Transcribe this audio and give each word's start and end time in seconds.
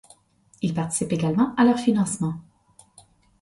Il 0.63 0.73
participe 0.73 1.13
également 1.13 1.53
à 1.57 1.63
leur 1.63 1.77
financement. 1.77 2.33